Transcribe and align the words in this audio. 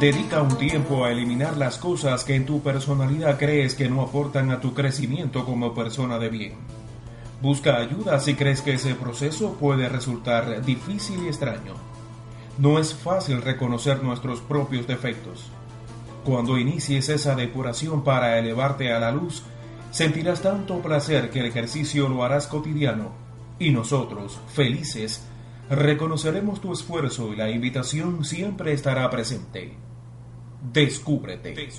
Dedica 0.00 0.40
un 0.40 0.56
tiempo 0.56 1.04
a 1.04 1.12
eliminar 1.12 1.58
las 1.58 1.76
cosas 1.76 2.24
que 2.24 2.34
en 2.34 2.46
tu 2.46 2.62
personalidad 2.62 3.38
crees 3.38 3.74
que 3.74 3.90
no 3.90 4.00
aportan 4.00 4.50
a 4.50 4.58
tu 4.58 4.72
crecimiento 4.72 5.44
como 5.44 5.74
persona 5.74 6.18
de 6.18 6.30
bien. 6.30 6.54
Busca 7.42 7.76
ayuda 7.76 8.18
si 8.18 8.32
crees 8.32 8.62
que 8.62 8.72
ese 8.72 8.94
proceso 8.94 9.58
puede 9.60 9.90
resultar 9.90 10.64
difícil 10.64 11.24
y 11.24 11.26
extraño. 11.26 11.74
No 12.56 12.78
es 12.78 12.94
fácil 12.94 13.42
reconocer 13.42 14.02
nuestros 14.02 14.40
propios 14.40 14.86
defectos. 14.86 15.50
Cuando 16.24 16.56
inicies 16.56 17.10
esa 17.10 17.34
depuración 17.34 18.02
para 18.02 18.38
elevarte 18.38 18.94
a 18.94 19.00
la 19.00 19.12
luz, 19.12 19.42
sentirás 19.90 20.40
tanto 20.40 20.80
placer 20.80 21.28
que 21.28 21.40
el 21.40 21.46
ejercicio 21.46 22.08
lo 22.08 22.24
harás 22.24 22.46
cotidiano 22.46 23.10
y 23.58 23.68
nosotros, 23.68 24.40
felices, 24.48 25.26
reconoceremos 25.68 26.62
tu 26.62 26.72
esfuerzo 26.72 27.34
y 27.34 27.36
la 27.36 27.50
invitación 27.50 28.24
siempre 28.24 28.72
estará 28.72 29.10
presente. 29.10 29.89
Descúbrete. 30.62 31.54
¿Quién 31.54 31.70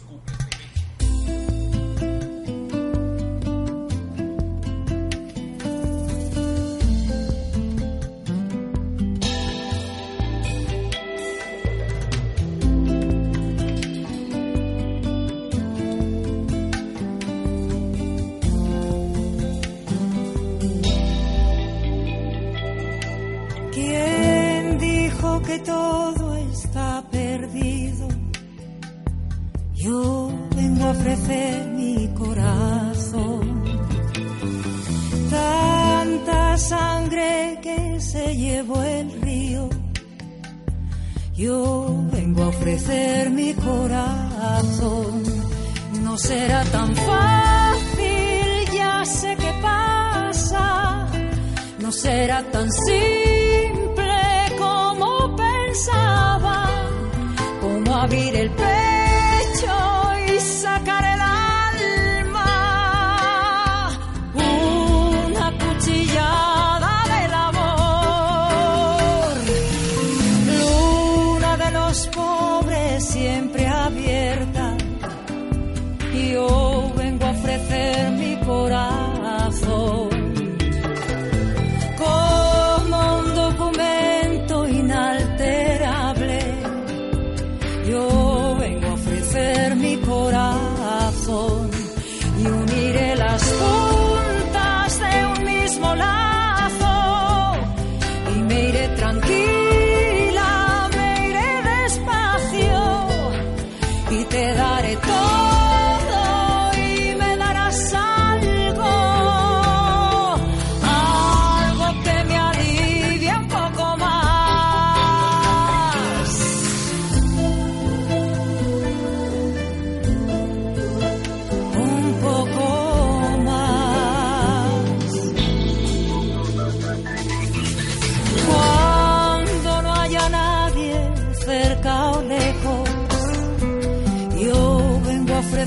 No 46.04 46.18
será 46.18 46.64
tan 46.66 46.96
fácil, 46.96 48.72
ya 48.74 49.04
sé 49.06 49.36
qué 49.38 49.54
pasa. 49.62 51.08
No 51.80 51.92
será 51.92 52.44
tan 52.52 52.70
simple 52.72 54.22
como 54.60 55.36
pensaba. 55.36 56.70
Como 57.62 57.96
abrir 57.96 58.36
el 58.36 58.52
pecho 58.52 58.81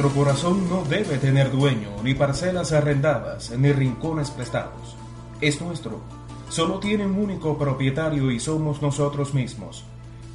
Nuestro 0.00 0.18
corazón 0.18 0.66
no 0.70 0.82
debe 0.84 1.18
tener 1.18 1.50
dueño, 1.50 1.90
ni 2.02 2.14
parcelas 2.14 2.72
arrendadas, 2.72 3.50
ni 3.50 3.70
rincones 3.70 4.30
prestados. 4.30 4.96
Es 5.42 5.60
nuestro. 5.60 6.00
Solo 6.48 6.78
tiene 6.78 7.04
un 7.04 7.18
único 7.18 7.58
propietario 7.58 8.30
y 8.30 8.40
somos 8.40 8.80
nosotros 8.80 9.34
mismos. 9.34 9.84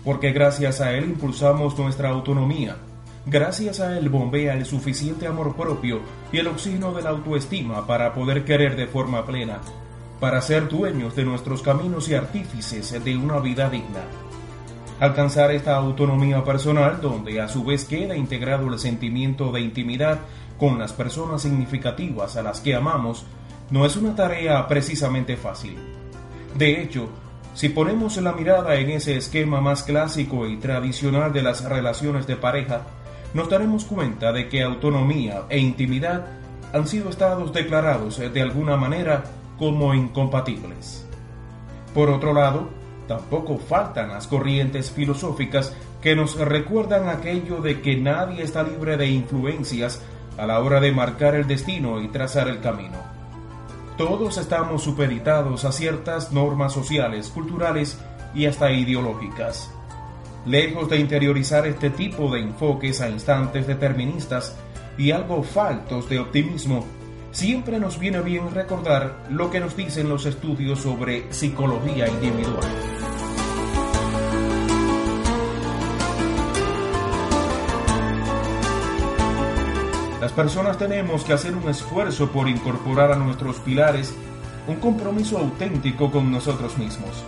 Porque 0.03 0.31
gracias 0.33 0.81
a 0.81 0.91
él 0.91 1.05
impulsamos 1.05 1.75
nuestra 1.79 2.09
autonomía. 2.09 2.77
Gracias 3.25 3.79
a 3.79 3.97
él 3.97 4.07
bombea 4.09 4.53
el 4.53 4.67
suficiente 4.67 5.25
amor 5.25 5.55
propio 5.55 6.01
y 6.31 6.37
el 6.37 6.45
oxígeno 6.45 6.93
de 6.93 7.01
la 7.01 7.09
autoestima 7.09 7.87
para 7.87 8.13
poder 8.13 8.45
querer 8.45 8.75
de 8.75 8.85
forma 8.85 9.25
plena, 9.25 9.61
para 10.19 10.43
ser 10.43 10.69
dueños 10.69 11.15
de 11.15 11.25
nuestros 11.25 11.63
caminos 11.63 12.07
y 12.07 12.13
artífices 12.13 13.03
de 13.03 13.17
una 13.17 13.39
vida 13.39 13.67
digna. 13.67 14.03
Alcanzar 14.99 15.51
esta 15.51 15.75
autonomía 15.75 16.43
personal, 16.43 17.01
donde 17.01 17.41
a 17.41 17.49
su 17.49 17.65
vez 17.65 17.83
queda 17.83 18.15
integrado 18.15 18.71
el 18.71 18.79
sentimiento 18.79 19.51
de 19.51 19.59
intimidad 19.59 20.19
con 20.57 20.79
las 20.79 20.93
personas 20.93 21.41
significativas 21.41 22.37
a 22.37 22.41
las 22.41 22.61
que 22.61 22.75
amamos, 22.75 23.25
no 23.71 23.85
es 23.85 23.97
una 23.97 24.15
tarea 24.15 24.65
precisamente 24.67 25.35
fácil. 25.35 25.77
De 26.57 26.81
hecho, 26.81 27.09
si 27.53 27.69
ponemos 27.69 28.15
la 28.17 28.31
mirada 28.31 28.75
en 28.75 28.89
ese 28.89 29.17
esquema 29.17 29.59
más 29.59 29.83
clásico 29.83 30.47
y 30.47 30.57
tradicional 30.57 31.33
de 31.33 31.41
las 31.41 31.63
relaciones 31.65 32.25
de 32.25 32.37
pareja, 32.37 32.83
nos 33.33 33.49
daremos 33.49 33.83
cuenta 33.83 34.31
de 34.31 34.47
que 34.47 34.63
autonomía 34.63 35.43
e 35.49 35.59
intimidad 35.59 36.25
han 36.73 36.87
sido 36.87 37.09
estados 37.09 37.51
declarados 37.51 38.17
de 38.17 38.41
alguna 38.41 38.77
manera 38.77 39.23
como 39.57 39.93
incompatibles. 39.93 41.05
Por 41.93 42.09
otro 42.09 42.33
lado, 42.33 42.69
Tampoco 43.07 43.57
faltan 43.57 44.09
las 44.09 44.27
corrientes 44.27 44.91
filosóficas 44.91 45.73
que 46.01 46.15
nos 46.15 46.39
recuerdan 46.39 47.09
aquello 47.09 47.61
de 47.61 47.81
que 47.81 47.95
nadie 47.95 48.43
está 48.43 48.63
libre 48.63 48.97
de 48.97 49.07
influencias 49.07 50.01
a 50.37 50.45
la 50.45 50.59
hora 50.59 50.79
de 50.79 50.91
marcar 50.91 51.35
el 51.35 51.47
destino 51.47 52.01
y 52.01 52.07
trazar 52.07 52.47
el 52.47 52.59
camino. 52.61 52.97
Todos 53.97 54.37
estamos 54.37 54.83
supeditados 54.83 55.63
a 55.63 55.71
ciertas 55.71 56.33
normas 56.33 56.73
sociales, 56.73 57.29
culturales 57.29 57.97
y 58.33 58.45
hasta 58.45 58.71
ideológicas. 58.71 59.71
Lejos 60.45 60.89
de 60.89 60.99
interiorizar 60.99 61.65
este 61.65 61.89
tipo 61.89 62.29
de 62.31 62.41
enfoques 62.41 63.01
a 63.01 63.09
instantes 63.09 63.65
deterministas 63.65 64.55
y 64.97 65.11
algo 65.11 65.43
faltos 65.43 66.09
de 66.09 66.19
optimismo, 66.19 66.85
siempre 67.31 67.79
nos 67.79 67.97
viene 67.97 68.21
bien 68.21 68.51
recordar 68.53 69.25
lo 69.29 69.49
que 69.49 69.59
nos 69.59 69.75
dicen 69.75 70.09
los 70.09 70.25
estudios 70.25 70.79
sobre 70.79 71.31
psicología 71.33 72.07
individual. 72.07 72.94
Personas 80.35 80.77
tenemos 80.77 81.23
que 81.23 81.33
hacer 81.33 81.55
un 81.55 81.69
esfuerzo 81.69 82.29
por 82.29 82.49
incorporar 82.49 83.11
a 83.11 83.15
nuestros 83.15 83.57
pilares 83.57 84.13
un 84.67 84.75
compromiso 84.75 85.37
auténtico 85.37 86.11
con 86.11 86.29
nosotros 86.31 86.77
mismos. 86.77 87.23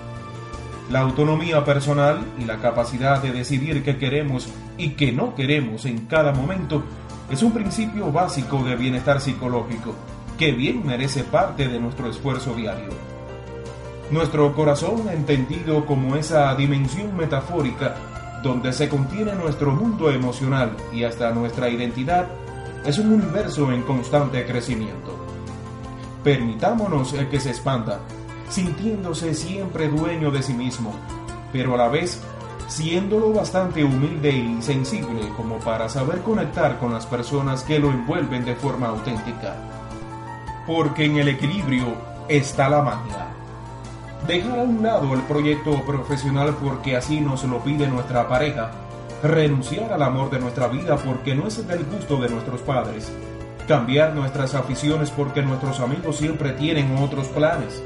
La 0.89 0.99
autonomía 0.99 1.63
personal 1.63 2.19
y 2.37 2.45
la 2.45 2.57
capacidad 2.59 3.21
de 3.21 3.31
decidir 3.31 3.83
qué 3.83 3.97
queremos 3.97 4.49
y 4.77 4.91
qué 4.91 5.11
no 5.11 5.35
queremos 5.35 5.85
en 5.85 6.05
cada 6.05 6.33
momento 6.33 6.83
es 7.29 7.43
un 7.43 7.51
principio 7.51 8.11
básico 8.11 8.63
de 8.63 8.75
bienestar 8.75 9.21
psicológico 9.21 9.95
que 10.37 10.51
bien 10.51 10.85
merece 10.85 11.23
parte 11.23 11.67
de 11.67 11.79
nuestro 11.79 12.09
esfuerzo 12.09 12.53
diario. 12.55 12.89
Nuestro 14.11 14.53
corazón 14.53 15.09
entendido 15.09 15.85
como 15.85 16.15
esa 16.15 16.53
dimensión 16.55 17.15
metafórica 17.17 17.95
donde 18.43 18.71
se 18.71 18.87
contiene 18.87 19.33
nuestro 19.33 19.71
mundo 19.71 20.09
emocional 20.09 20.71
y 20.93 21.03
hasta 21.03 21.31
nuestra 21.31 21.69
identidad 21.69 22.27
es 22.85 22.97
un 22.99 23.13
universo 23.13 23.71
en 23.71 23.83
constante 23.83 24.45
crecimiento. 24.45 25.15
Permitámonos 26.23 27.13
el 27.13 27.29
que 27.29 27.39
se 27.39 27.49
expanda, 27.49 27.99
sintiéndose 28.49 29.33
siempre 29.33 29.87
dueño 29.89 30.31
de 30.31 30.41
sí 30.41 30.53
mismo, 30.53 30.93
pero 31.51 31.75
a 31.75 31.77
la 31.77 31.89
vez 31.89 32.21
siéndolo 32.67 33.31
bastante 33.33 33.83
humilde 33.83 34.29
y 34.29 34.61
sensible 34.61 35.29
como 35.37 35.57
para 35.59 35.87
saber 35.89 36.21
conectar 36.21 36.79
con 36.79 36.93
las 36.93 37.05
personas 37.05 37.63
que 37.63 37.79
lo 37.79 37.89
envuelven 37.89 38.45
de 38.45 38.55
forma 38.55 38.87
auténtica. 38.87 39.55
Porque 40.65 41.05
en 41.05 41.17
el 41.17 41.29
equilibrio 41.29 41.95
está 42.27 42.69
la 42.69 42.81
magia. 42.81 43.27
Dejar 44.27 44.59
a 44.59 44.63
un 44.63 44.83
lado 44.83 45.13
el 45.13 45.21
proyecto 45.21 45.81
profesional 45.85 46.55
porque 46.61 46.97
así 46.97 47.21
nos 47.21 47.43
lo 47.45 47.63
pide 47.63 47.87
nuestra 47.87 48.27
pareja 48.27 48.71
renunciar 49.23 49.91
al 49.91 50.03
amor 50.03 50.29
de 50.29 50.39
nuestra 50.39 50.67
vida 50.67 50.97
porque 50.97 51.35
no 51.35 51.47
es 51.47 51.65
del 51.67 51.83
gusto 51.85 52.17
de 52.17 52.29
nuestros 52.29 52.61
padres, 52.61 53.11
cambiar 53.67 54.13
nuestras 54.13 54.55
aficiones 54.55 55.11
porque 55.11 55.41
nuestros 55.41 55.79
amigos 55.79 56.17
siempre 56.17 56.51
tienen 56.51 56.95
otros 56.97 57.27
planes, 57.27 57.83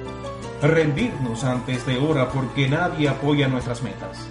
rendirnos 0.62 1.44
antes 1.44 1.86
de 1.86 1.98
hora 1.98 2.30
porque 2.30 2.68
nadie 2.70 3.10
apoya 3.10 3.48
nuestras 3.48 3.82
metas. 3.82 4.28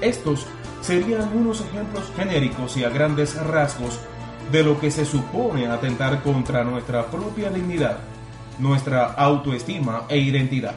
Estos 0.00 0.46
serían 0.80 1.36
unos 1.36 1.60
ejemplos 1.62 2.12
genéricos 2.16 2.76
y 2.76 2.84
a 2.84 2.90
grandes 2.90 3.34
rasgos 3.42 3.98
de 4.52 4.62
lo 4.62 4.80
que 4.80 4.90
se 4.90 5.04
supone 5.04 5.66
atentar 5.66 6.22
contra 6.22 6.64
nuestra 6.64 7.06
propia 7.06 7.50
dignidad, 7.50 7.98
nuestra 8.58 9.06
autoestima 9.06 10.04
e 10.08 10.18
identidad. 10.18 10.74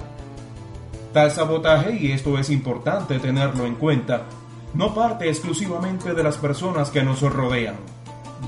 Tal 1.13 1.29
sabotaje, 1.29 1.95
y 1.95 2.11
esto 2.11 2.37
es 2.39 2.49
importante 2.49 3.19
tenerlo 3.19 3.65
en 3.65 3.75
cuenta, 3.75 4.25
no 4.73 4.93
parte 4.93 5.27
exclusivamente 5.27 6.13
de 6.13 6.23
las 6.23 6.37
personas 6.37 6.89
que 6.89 7.03
nos 7.03 7.21
rodean, 7.21 7.75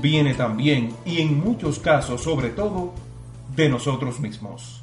viene 0.00 0.34
también, 0.34 0.94
y 1.04 1.20
en 1.20 1.38
muchos 1.38 1.78
casos 1.78 2.22
sobre 2.22 2.50
todo, 2.50 2.92
de 3.54 3.68
nosotros 3.68 4.20
mismos. 4.20 4.82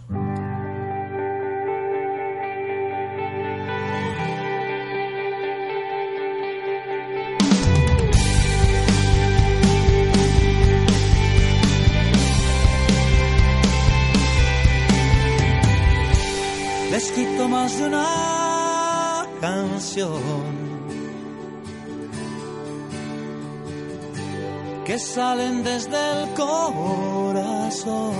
Les 16.91 17.49
más 17.49 17.77
de 17.79 17.87
una 17.87 19.25
canción 19.39 20.70
que 24.91 24.99
salen 24.99 25.63
desde 25.63 25.99
el 26.15 26.21
corazón. 26.33 28.13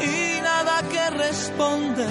Y 0.00 0.40
nada 0.40 0.76
que 0.92 1.10
responde 1.10 2.06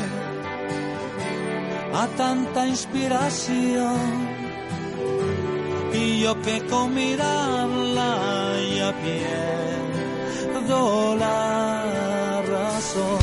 a 2.02 2.06
tanta 2.16 2.68
inspiración. 2.68 3.98
Y 5.94 6.22
yo 6.22 6.40
que 6.44 6.56
con 6.68 6.94
mirarla 6.94 8.12
ya 8.78 8.94
pierdo 9.04 10.80
la 11.16 12.44
razón 12.54 13.20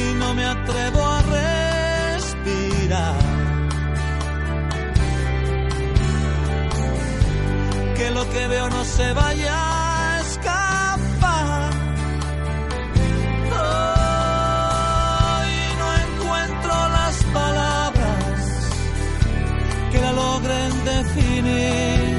y 0.00 0.14
no 0.20 0.28
me 0.34 0.44
atrevo 0.44 0.97
que 8.32 8.46
veo 8.48 8.68
no 8.68 8.84
se 8.84 9.12
vaya 9.12 9.54
a 9.54 10.20
escapar. 10.20 11.70
y 15.56 15.76
no 15.80 15.88
encuentro 16.06 16.72
las 16.98 17.16
palabras 17.38 18.40
que 19.90 20.00
la 20.00 20.12
logren 20.12 20.84
definir, 20.84 22.18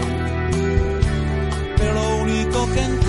pero 1.77 1.93
lo 1.93 2.17
único 2.17 2.65
que 2.73 2.81
entiendo 2.81 3.08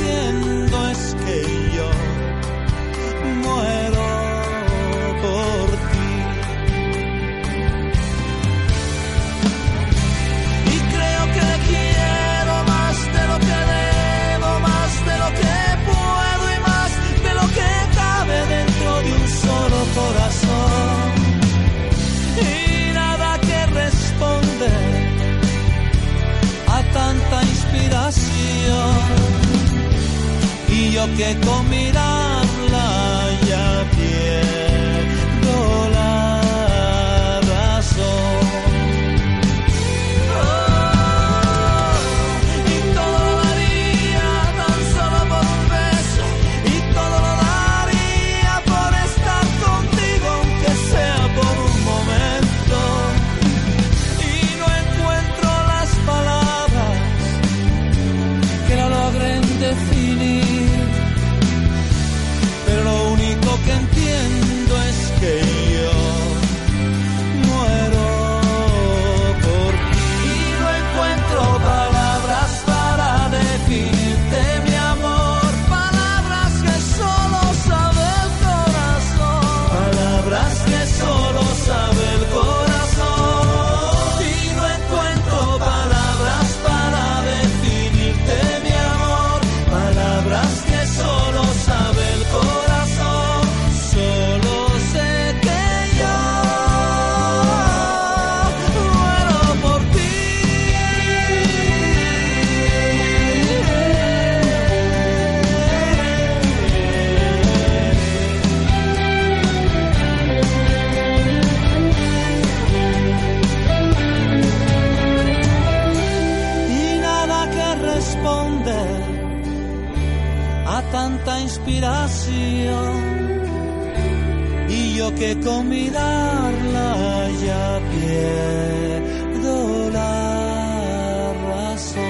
y 124.69 124.95
yo 124.95 125.15
que 125.15 125.39
con 125.41 125.69
mirarla 125.69 127.29
ya 127.45 127.81
pierdo 127.91 129.55
la 129.91 131.33
razón. 131.49 132.05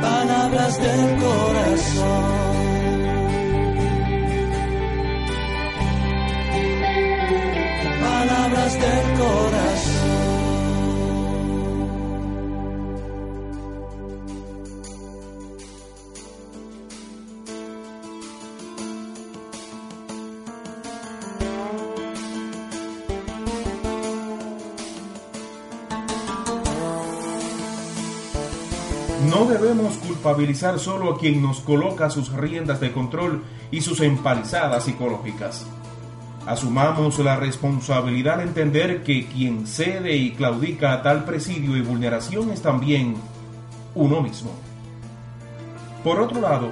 Palabras 0.00 0.80
del 0.80 1.16
corazón. 1.16 2.43
No 29.28 29.46
debemos 29.46 29.96
culpabilizar 29.98 30.78
solo 30.78 31.12
a 31.12 31.18
quien 31.18 31.40
nos 31.40 31.60
coloca 31.60 32.10
sus 32.10 32.32
riendas 32.32 32.80
de 32.80 32.92
control 32.92 33.42
y 33.70 33.80
sus 33.80 34.00
empalizadas 34.00 34.84
psicológicas. 34.84 35.66
Asumamos 36.46 37.18
la 37.20 37.36
responsabilidad 37.36 38.36
de 38.38 38.44
entender 38.44 39.02
que 39.02 39.26
quien 39.26 39.66
cede 39.66 40.14
y 40.14 40.32
claudica 40.32 40.92
a 40.92 41.02
tal 41.02 41.24
presidio 41.24 41.76
y 41.76 41.80
vulneración 41.80 42.50
es 42.50 42.60
también 42.60 43.16
uno 43.94 44.20
mismo. 44.20 44.50
Por 46.02 46.20
otro 46.20 46.42
lado, 46.42 46.68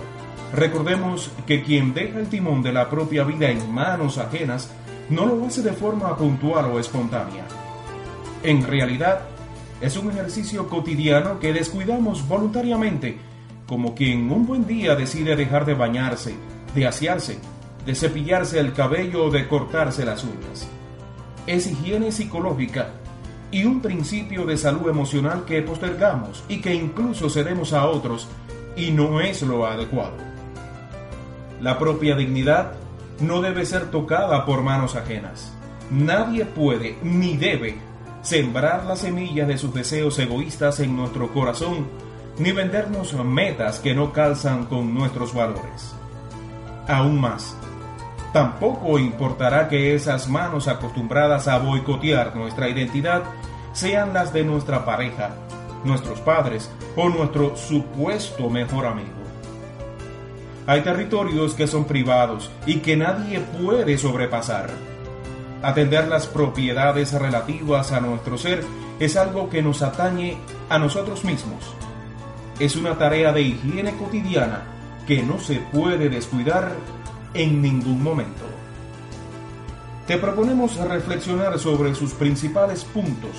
recordemos 0.52 1.30
que 1.46 1.62
quien 1.62 1.94
deja 1.94 2.18
el 2.18 2.28
timón 2.28 2.62
de 2.62 2.72
la 2.72 2.90
propia 2.90 3.24
vida 3.24 3.48
en 3.48 3.72
manos 3.72 4.18
ajenas 4.18 4.70
no 5.08 5.24
lo 5.24 5.46
hace 5.46 5.62
de 5.62 5.72
forma 5.72 6.14
puntual 6.16 6.66
o 6.66 6.78
espontánea. 6.78 7.46
En 8.42 8.66
realidad, 8.66 9.22
es 9.82 9.96
un 9.96 10.12
ejercicio 10.12 10.68
cotidiano 10.68 11.40
que 11.40 11.52
descuidamos 11.52 12.26
voluntariamente, 12.28 13.18
como 13.66 13.96
quien 13.96 14.30
un 14.30 14.46
buen 14.46 14.64
día 14.64 14.94
decide 14.94 15.34
dejar 15.34 15.66
de 15.66 15.74
bañarse, 15.74 16.34
de 16.72 16.86
asearse, 16.86 17.38
de 17.84 17.94
cepillarse 17.96 18.60
el 18.60 18.74
cabello 18.74 19.24
o 19.24 19.30
de 19.30 19.48
cortarse 19.48 20.04
las 20.04 20.22
uñas. 20.22 20.68
Es 21.48 21.66
higiene 21.66 22.12
psicológica 22.12 22.90
y 23.50 23.64
un 23.64 23.80
principio 23.80 24.46
de 24.46 24.56
salud 24.56 24.88
emocional 24.88 25.44
que 25.44 25.62
postergamos 25.62 26.44
y 26.48 26.60
que 26.60 26.72
incluso 26.72 27.28
cedemos 27.28 27.72
a 27.72 27.86
otros 27.86 28.28
y 28.76 28.92
no 28.92 29.20
es 29.20 29.42
lo 29.42 29.66
adecuado. 29.66 30.14
La 31.60 31.80
propia 31.80 32.14
dignidad 32.14 32.74
no 33.18 33.42
debe 33.42 33.66
ser 33.66 33.90
tocada 33.90 34.46
por 34.46 34.62
manos 34.62 34.94
ajenas. 34.94 35.52
Nadie 35.90 36.44
puede 36.44 36.96
ni 37.02 37.36
debe 37.36 37.91
sembrar 38.22 38.84
las 38.84 39.00
semillas 39.00 39.48
de 39.48 39.58
sus 39.58 39.74
deseos 39.74 40.18
egoístas 40.18 40.80
en 40.80 40.96
nuestro 40.96 41.32
corazón, 41.32 41.88
ni 42.38 42.52
vendernos 42.52 43.12
metas 43.24 43.80
que 43.80 43.94
no 43.94 44.12
calzan 44.12 44.66
con 44.66 44.94
nuestros 44.94 45.34
valores. 45.34 45.94
Aún 46.88 47.20
más, 47.20 47.56
tampoco 48.32 48.98
importará 48.98 49.68
que 49.68 49.94
esas 49.94 50.28
manos 50.28 50.68
acostumbradas 50.68 51.48
a 51.48 51.58
boicotear 51.58 52.34
nuestra 52.34 52.68
identidad 52.68 53.22
sean 53.72 54.14
las 54.14 54.32
de 54.32 54.44
nuestra 54.44 54.84
pareja, 54.84 55.30
nuestros 55.84 56.20
padres 56.20 56.70
o 56.96 57.08
nuestro 57.08 57.56
supuesto 57.56 58.48
mejor 58.48 58.86
amigo. 58.86 59.10
Hay 60.66 60.82
territorios 60.82 61.54
que 61.54 61.66
son 61.66 61.84
privados 61.84 62.50
y 62.66 62.76
que 62.76 62.96
nadie 62.96 63.40
puede 63.40 63.98
sobrepasar 63.98 64.70
Atender 65.62 66.08
las 66.08 66.26
propiedades 66.26 67.12
relativas 67.12 67.92
a 67.92 68.00
nuestro 68.00 68.36
ser 68.36 68.64
es 68.98 69.16
algo 69.16 69.48
que 69.48 69.62
nos 69.62 69.82
atañe 69.82 70.38
a 70.68 70.78
nosotros 70.78 71.24
mismos. 71.24 71.74
Es 72.58 72.74
una 72.74 72.98
tarea 72.98 73.32
de 73.32 73.42
higiene 73.42 73.94
cotidiana 73.96 74.62
que 75.06 75.22
no 75.22 75.38
se 75.38 75.60
puede 75.60 76.08
descuidar 76.08 76.72
en 77.34 77.62
ningún 77.62 78.02
momento. 78.02 78.44
Te 80.06 80.18
proponemos 80.18 80.76
reflexionar 80.76 81.58
sobre 81.60 81.94
sus 81.94 82.12
principales 82.12 82.84
puntos 82.84 83.30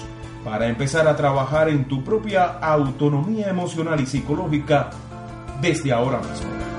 para 0.45 0.67
empezar 0.67 1.07
a 1.09 1.15
trabajar 1.17 1.67
en 1.67 1.85
tu 1.85 2.03
propia 2.03 2.57
autonomía 2.59 3.49
emocional 3.49 3.99
y 3.99 4.05
psicológica 4.05 4.91
desde 5.61 5.91
ahora 5.91 6.19
mismo. 6.19 6.72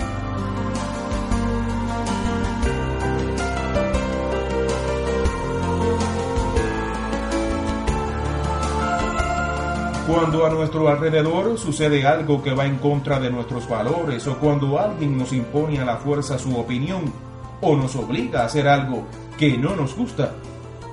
Cuando 10.14 10.46
a 10.46 10.48
nuestro 10.48 10.88
alrededor 10.88 11.58
sucede 11.58 12.06
algo 12.06 12.40
que 12.40 12.54
va 12.54 12.66
en 12.66 12.76
contra 12.76 13.18
de 13.18 13.30
nuestros 13.30 13.68
valores 13.68 14.24
o 14.28 14.38
cuando 14.38 14.78
alguien 14.78 15.18
nos 15.18 15.32
impone 15.32 15.80
a 15.80 15.84
la 15.84 15.96
fuerza 15.96 16.38
su 16.38 16.56
opinión 16.56 17.12
o 17.60 17.74
nos 17.74 17.96
obliga 17.96 18.42
a 18.42 18.44
hacer 18.44 18.68
algo 18.68 19.08
que 19.36 19.58
no 19.58 19.74
nos 19.74 19.96
gusta, 19.96 20.30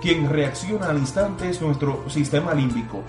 quien 0.01 0.27
reacciona 0.27 0.87
al 0.87 0.97
instante 0.97 1.51
es 1.51 1.61
nuestro 1.61 2.03
sistema 2.09 2.55
límbico. 2.55 3.03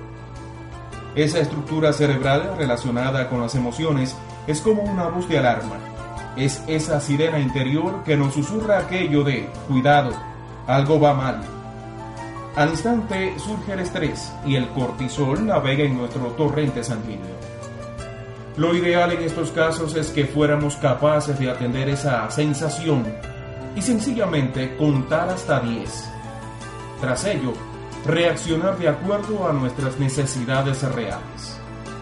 Esa 1.14 1.38
estructura 1.38 1.95
cerebral 1.95 2.57
relacionada 2.59 3.31
con 3.31 3.40
las 3.40 3.54
emociones 3.54 4.14
es 4.47 4.61
como 4.61 4.83
una 4.83 5.04
voz 5.04 5.26
de 5.31 5.38
alarma. 5.38 5.76
Es 6.37 6.62
esa 6.66 7.00
sirena 7.00 7.38
interior 7.38 8.04
que 8.04 8.19
nos 8.19 8.35
susurra 8.35 8.81
aquello 8.81 9.25
de, 9.25 9.49
cuidado, 9.66 10.11
algo 10.66 11.00
va 11.00 11.14
mal, 11.14 11.42
al 12.55 12.71
instante 12.71 13.39
surge 13.39 13.73
el 13.73 13.81
estrés 13.81 14.31
y 14.45 14.57
el 14.57 14.69
cortisol 14.71 15.47
navega 15.47 15.85
en 15.85 15.97
nuestro 15.97 16.27
torrente 16.33 16.85
sanguíneo. 16.85 17.37
Lo 18.57 18.75
ideal 18.77 19.13
en 19.13 19.23
estos 19.23 19.51
casos 19.51 19.97
es 19.97 20.11
que 20.11 20.27
fuéramos 20.27 20.77
capaces 20.77 21.39
de 21.39 21.51
atender 21.51 21.89
esa 21.89 22.31
sensación 22.31 23.07
y 23.75 23.81
sencillamente 23.81 24.77
contar 24.77 25.31
hasta 25.31 25.61
10. 25.61 26.11
Tras 27.01 27.25
ello, 27.25 27.55
reaccionar 28.05 28.77
de 28.79 28.89
acuerdo 28.89 29.49
a 29.49 29.53
nuestras 29.55 29.99
necesidades 29.99 30.83
reales. 30.83 31.59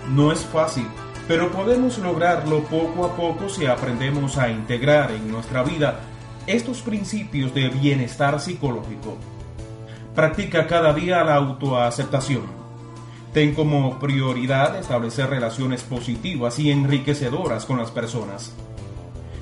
No 0.09 0.33
es 0.33 0.40
fácil, 0.40 0.88
pero 1.28 1.52
podemos 1.52 1.99
lograrlo 1.99 2.64
poco 2.64 3.04
a 3.04 3.14
poco 3.14 3.49
si 3.49 3.66
aprendemos 3.66 4.37
a 4.37 4.50
integrar 4.50 5.12
en 5.12 5.30
nuestra 5.30 5.62
vida 5.62 6.00
estos 6.49 6.83
principios 6.83 7.54
de 7.54 7.69
bienestar 7.69 8.40
psicológico. 8.40 9.16
Practica 10.14 10.66
cada 10.66 10.92
día 10.92 11.22
la 11.22 11.36
autoaceptación. 11.36 12.42
Ten 13.32 13.54
como 13.54 14.00
prioridad 14.00 14.76
establecer 14.76 15.30
relaciones 15.30 15.84
positivas 15.84 16.58
y 16.58 16.72
enriquecedoras 16.72 17.64
con 17.64 17.78
las 17.78 17.92
personas. 17.92 18.52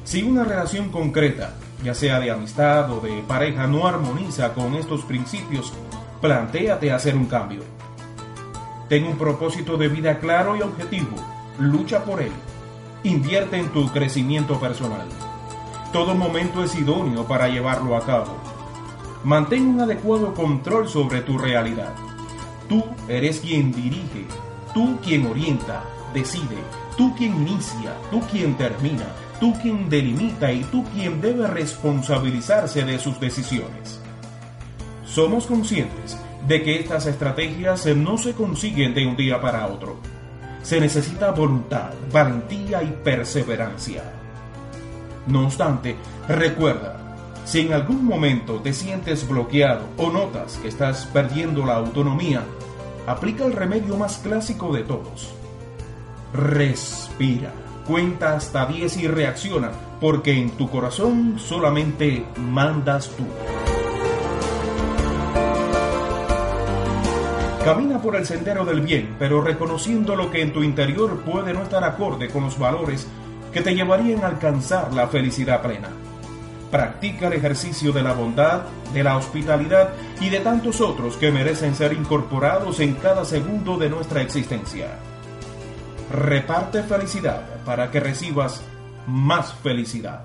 Si 0.04 0.22
una 0.22 0.44
relación 0.44 0.90
concreta, 0.90 1.54
ya 1.82 1.94
sea 1.94 2.20
de 2.20 2.30
amistad 2.30 2.90
o 2.92 3.00
de 3.00 3.22
pareja, 3.26 3.66
no 3.66 3.87
armoniza 3.87 4.52
con 4.52 4.75
estos 4.75 5.04
principios, 5.04 5.72
plantéate 6.20 6.92
hacer 6.92 7.16
un 7.16 7.26
cambio. 7.26 7.62
Ten 8.90 9.04
un 9.04 9.16
propósito 9.16 9.78
de 9.78 9.88
vida 9.88 10.18
claro 10.18 10.54
y 10.54 10.60
objetivo. 10.60 11.16
Lucha 11.58 12.04
por 12.04 12.20
él. 12.20 12.32
Invierte 13.04 13.56
en 13.56 13.70
tu 13.70 13.88
crecimiento 13.88 14.60
personal. 14.60 15.06
Todo 15.94 16.14
momento 16.14 16.62
es 16.62 16.75
idóneo 16.75 17.25
para 17.26 17.48
llevarlo 17.48 17.96
a 17.96 18.04
cabo. 18.04 18.58
Mantén 19.25 19.66
un 19.66 19.80
adecuado 19.80 20.32
control 20.32 20.88
sobre 20.88 21.22
tu 21.22 21.38
realidad. 21.38 21.94
Tú 22.68 22.84
eres 23.08 23.40
quien 23.40 23.72
dirige, 23.72 24.26
tú 24.72 24.98
quien 25.02 25.26
orienta, 25.26 25.82
decide, 26.14 26.56
tú 26.96 27.14
quien 27.16 27.34
inicia, 27.34 27.94
tú 28.10 28.20
quien 28.30 28.56
termina, 28.56 29.06
tú 29.40 29.52
quien 29.60 29.88
delimita 29.88 30.52
y 30.52 30.62
tú 30.64 30.84
quien 30.94 31.20
debe 31.20 31.46
responsabilizarse 31.46 32.84
de 32.84 32.98
sus 32.98 33.18
decisiones. 33.18 34.00
Somos 35.04 35.46
conscientes 35.46 36.16
de 36.46 36.62
que 36.62 36.78
estas 36.78 37.06
estrategias 37.06 37.87
no 37.96 38.18
se 38.18 38.34
consiguen 38.34 38.94
de 38.94 39.06
un 39.06 39.16
día 39.16 39.40
para 39.40 39.66
otro. 39.66 39.96
Se 40.62 40.80
necesita 40.80 41.32
voluntad, 41.32 41.90
valentía 42.12 42.82
y 42.82 42.94
perseverancia. 43.02 44.02
No 45.26 45.44
obstante, 45.44 45.96
recuerda, 46.28 47.08
si 47.49 47.61
en 47.61 47.73
algún 47.73 48.05
momento 48.05 48.61
te 48.61 48.75
sientes 48.75 49.26
bloqueado 49.26 49.87
o 49.97 50.11
notas 50.11 50.59
que 50.59 50.69
estás 50.69 51.07
perdiendo 51.07 51.64
la 51.64 51.76
autonomía, 51.76 52.43
aplica 53.07 53.47
el 53.47 53.55
remedio 53.55 53.97
más 53.97 54.19
clásico 54.19 54.71
de 54.71 54.83
todos. 54.83 55.33
Respira, 56.35 57.50
cuenta 57.87 58.37
hasta 58.37 58.67
10 58.67 58.99
y 58.99 59.09
reacciona, 59.09 59.71
porque 59.99 60.33
en 60.33 60.50
tu 60.59 60.69
corazón 60.69 61.38
solamente 61.38 62.26
mandas 62.37 63.09
tú. 63.17 63.25
Camina 67.64 68.02
por 68.02 68.17
el 68.17 68.26
sendero 68.26 68.67
del 68.67 68.83
bien, 68.83 69.17
pero 69.19 69.40
reconociendo 69.40 70.17
lo 70.17 70.31
que 70.31 70.43
en 70.43 70.52
tu 70.52 70.62
interior 70.62 71.23
puede 71.23 71.55
no 71.55 71.62
estar 71.62 71.83
acorde 71.83 72.28
con 72.28 72.45
los 72.45 72.59
valores 72.59 73.09
que 73.55 73.62
te 73.62 73.75
llevarían 73.75 74.22
a 74.22 74.27
alcanzar 74.27 74.92
la 74.92 75.09
felicidad 75.09 75.62
plena. 75.62 75.88
Practica 76.70 77.28
el 77.28 77.35
ejercicio 77.35 77.92
de 77.92 78.02
la 78.02 78.12
bondad, 78.12 78.62
de 78.92 79.02
la 79.02 79.16
hospitalidad 79.16 79.90
y 80.20 80.28
de 80.28 80.40
tantos 80.40 80.81
otros 80.81 81.16
que 81.16 81.31
merecen 81.31 81.74
ser 81.74 81.92
incorporados 81.92 82.81
en 82.81 82.94
cada 82.94 83.24
segundo 83.24 83.78
de 83.78 83.88
nuestra 83.88 84.20
existencia. 84.22 84.98
Reparte 86.12 86.83
felicidad 86.83 87.62
para 87.64 87.90
que 87.90 88.00
recibas 88.00 88.62
más 89.07 89.54
felicidad. 89.54 90.24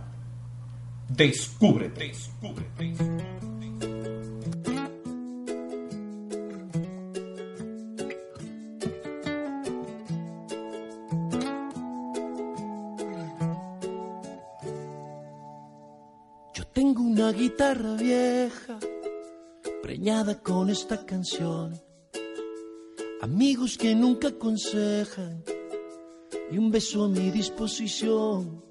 Descúbrete. 1.10 2.08
Descúbrete. 2.08 3.53
Guitarra 17.54 17.94
vieja, 17.94 18.80
preñada 19.84 20.42
con 20.42 20.72
esta 20.72 21.06
canción. 21.06 21.80
Amigos 23.22 23.78
que 23.78 23.94
nunca 23.94 24.30
aconsejan 24.30 25.44
y 26.52 26.58
un 26.58 26.72
beso 26.72 27.04
a 27.04 27.10
mi 27.10 27.30
disposición. 27.30 28.63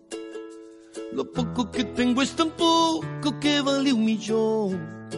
Lo 1.13 1.31
poco 1.31 1.71
que 1.71 1.85
tengo 1.85 2.23
es 2.23 2.33
tan 2.33 2.51
poco 2.51 3.39
que 3.41 3.61
vale 3.61 3.93
un 3.93 4.05
millón. 4.05 5.09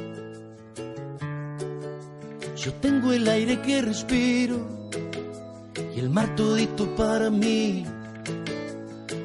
Yo 2.56 2.74
tengo 2.82 3.12
el 3.12 3.26
aire 3.26 3.62
que 3.62 3.80
respiro 3.80 4.90
y 5.96 6.00
el 6.00 6.10
mar 6.10 6.36
todito 6.36 6.94
para 6.96 7.30
mí. 7.30 7.86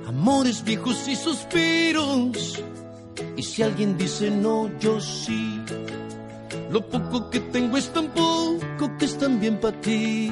Amores 0.08 0.64
viejos 0.64 1.10
y 1.10 1.18
suspiros 1.18 2.64
y 3.40 3.44
si 3.44 3.64
alguien 3.64 3.98
dice 3.98 4.30
no, 4.30 4.70
yo 4.80 5.00
sí. 5.00 5.62
Lo 6.70 6.86
poco 6.86 7.30
que 7.30 7.40
tengo 7.40 7.78
es 7.78 7.88
tan 7.94 8.10
poco 8.10 8.98
que 8.98 9.06
es 9.06 9.18
tan 9.18 9.40
bien 9.40 9.62
para 9.62 9.80
ti. 9.80 10.30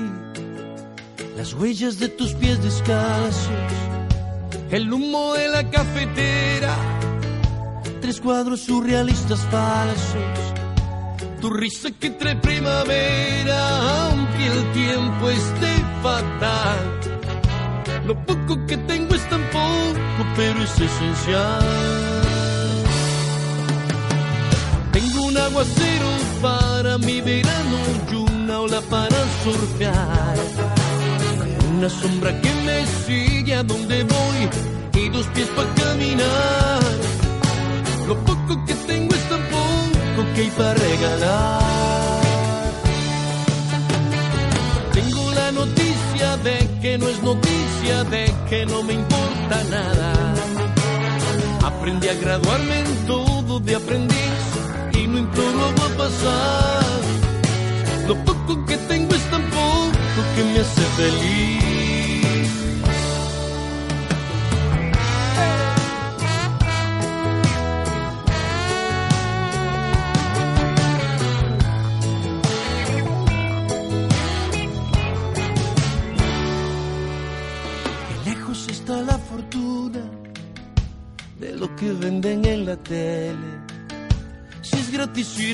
Las 1.38 1.54
huellas 1.54 2.00
de 2.00 2.10
tus 2.10 2.34
pies 2.34 2.62
descalzos, 2.62 3.74
el 4.72 4.91
humo 4.91 5.36
de 5.36 5.48
la 5.48 5.70
cafetera, 5.70 6.76
tres 8.02 8.20
cuadros 8.20 8.60
surrealistas 8.62 9.39
falsos. 9.52 10.43
Tu 11.39 11.50
risa 11.50 11.89
que 11.91 12.10
trae 12.10 12.36
primavera, 12.36 14.10
aunque 14.10 14.48
el 14.48 14.72
tiempo 14.74 15.30
esté 15.30 15.74
fatal. 16.04 16.84
Lo 18.06 18.15
poco 18.26 18.65
que 18.65 18.76
tengo 18.76 19.15
es 19.15 19.30
tan 19.30 19.43
poco, 19.52 20.26
pero 20.36 20.62
es 20.62 20.82
esencial. 20.82 22.07
Aguacero 25.58 26.10
para 26.39 26.98
mi 27.00 27.20
verano 27.20 27.78
y 28.12 28.15
una 28.15 28.60
ola 28.60 28.80
para 28.89 29.17
surfear. 29.43 30.36
Una 31.76 31.89
sombra 31.89 32.32
que 32.41 32.54
me 32.65 32.86
sigue 33.06 33.56
a 33.56 33.63
donde 33.63 34.04
voy 34.04 35.02
y 35.02 35.10
dos 35.10 35.26
pies 35.28 35.48
para 35.56 35.74
caminar. 35.74 36.82
Lo 38.08 38.15
poco 38.24 38.65
que 38.67 38.76
tengo 38.86 39.15
es 39.15 39.30
tan 39.30 39.41
poco 39.50 40.34
que 40.36 40.41
hay 40.41 40.52
para 40.52 40.74
regalar. 40.76 42.22
Tengo 44.93 45.32
la 45.32 45.52
noticia 45.54 46.38
de 46.38 46.58
que 46.82 46.98
no 47.00 47.08
es 47.08 47.24
noticia, 47.24 48.04
de 48.04 48.32
que 48.48 48.65
no 48.67 48.84
me 48.84 48.93
importa 48.93 49.63
nada. 49.72 50.13
Aprendí 51.65 52.10
a 52.10 52.13
graduarme 52.13 52.80
en 52.80 53.08
todo 53.08 53.60
de 53.60 53.76
aprendiz 53.76 54.58
imploro 55.27 55.73
va 55.79 55.85
a 55.85 55.97
pasar. 55.97 57.01
Lo 58.07 58.15
poco 58.23 58.65
que 58.65 58.77
tengo 58.89 59.13
es 59.15 59.23
tan 59.29 59.43
poco 59.49 60.21
que 60.35 60.43
me 60.43 60.59
hace 60.59 60.81
feliz. 60.97 61.66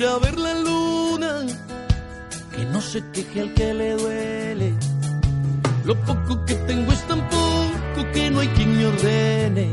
A 0.05 0.17
ver 0.17 0.37
la 0.37 0.53
luna, 0.55 1.45
que 2.53 2.65
no 2.65 2.81
se 2.81 3.01
queje 3.11 3.41
al 3.41 3.53
que 3.53 3.73
le 3.73 3.91
duele. 3.93 4.73
Lo 5.85 5.95
poco 6.01 6.43
que 6.45 6.55
tengo 6.55 6.91
es 6.91 7.01
tan 7.07 7.21
poco 7.29 8.11
que 8.13 8.29
no 8.29 8.41
hay 8.41 8.47
quien 8.49 8.77
me 8.77 8.85
ordene. 8.85 9.67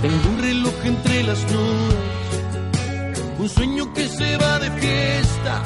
Tengo 0.00 0.28
un 0.30 0.38
reloj 0.40 0.74
entre 0.84 1.22
las 1.24 1.40
nubes, 1.52 1.96
un 3.38 3.48
sueño 3.48 3.92
que 3.92 4.08
se 4.08 4.36
va 4.38 4.58
de 4.58 4.70
fiesta, 4.70 5.62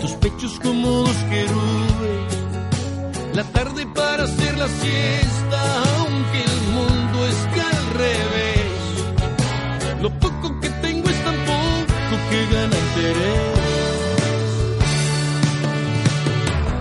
tus 0.00 0.12
pechos 0.12 0.60
como 0.60 0.88
dos 0.88 1.16
querubes, 1.30 2.32
la 3.34 3.44
tarde 3.44 3.86
para 3.94 4.24
hacer 4.24 4.58
la 4.58 4.68
siesta, 4.68 5.82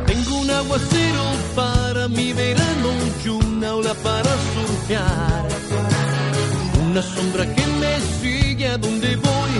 Tengo 0.06 0.36
un 0.40 0.50
aguacero 0.50 1.24
para 1.56 2.08
mi 2.08 2.34
verano 2.34 2.90
y 3.24 3.30
una 3.30 3.76
ola 3.76 3.94
para 3.96 4.32
surfear. 4.54 5.48
Una 6.90 7.02
sombra 7.02 7.46
que 7.56 7.66
me 7.82 7.94
sigue 8.22 8.68
a 8.68 8.78
donde 8.78 9.16
voy 9.16 9.54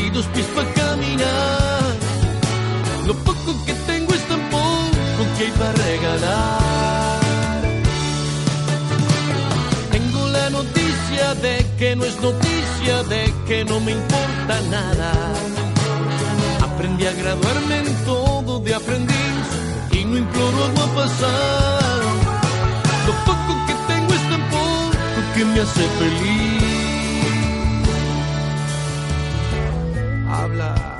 y 0.00 0.10
dos 0.10 0.26
pies 0.26 0.46
para 0.54 0.72
caminar. 0.74 1.82
Lo 3.06 3.14
poco 3.14 3.64
que 3.64 3.72
tengo 3.86 4.12
es 4.14 4.22
tan 4.28 4.40
poco 4.50 5.22
que 5.36 5.44
hay 5.44 5.52
para 5.52 5.72
regalar. 5.72 7.20
Tengo 9.92 10.28
la 10.28 10.50
noticia 10.50 11.34
de 11.40 11.66
que 11.78 11.96
no 11.96 12.04
es 12.04 12.20
noticia, 12.20 13.02
de 13.04 13.32
que 13.46 13.64
no 13.64 13.80
me 13.80 13.92
importa 13.92 14.60
nada. 14.70 15.12
Aprendí 16.86 17.04
a 17.04 17.12
graduarme 17.14 17.78
en 17.78 18.04
todo 18.04 18.60
de 18.60 18.72
aprendiz 18.72 19.46
y 19.90 20.04
no 20.04 20.18
imploro 20.18 20.64
agua 20.66 20.86
pasar. 20.94 22.00
Lo 23.08 23.12
poco 23.24 23.66
que 23.66 23.74
tengo 23.92 24.14
es 24.14 24.22
tan 24.30 24.48
poco 24.50 24.92
que 25.34 25.44
me 25.46 25.60
hace 25.62 25.82
feliz. 25.98 26.62
Habla. 30.30 30.95